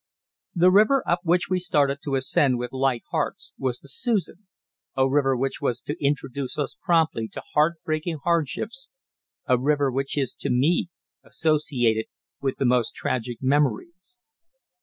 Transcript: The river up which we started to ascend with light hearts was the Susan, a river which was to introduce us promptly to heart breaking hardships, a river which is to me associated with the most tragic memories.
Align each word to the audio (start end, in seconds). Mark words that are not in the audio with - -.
The 0.55 0.71
river 0.71 1.07
up 1.07 1.19
which 1.21 1.47
we 1.47 1.59
started 1.59 1.99
to 2.05 2.15
ascend 2.15 2.57
with 2.57 2.71
light 2.73 3.03
hearts 3.11 3.53
was 3.59 3.77
the 3.77 3.87
Susan, 3.87 4.47
a 4.97 5.07
river 5.07 5.37
which 5.37 5.61
was 5.61 5.79
to 5.83 6.03
introduce 6.03 6.57
us 6.57 6.75
promptly 6.81 7.27
to 7.27 7.43
heart 7.53 7.75
breaking 7.85 8.17
hardships, 8.23 8.89
a 9.45 9.59
river 9.59 9.91
which 9.91 10.17
is 10.17 10.33
to 10.39 10.49
me 10.49 10.89
associated 11.23 12.05
with 12.41 12.57
the 12.57 12.65
most 12.65 12.95
tragic 12.95 13.43
memories. 13.43 14.17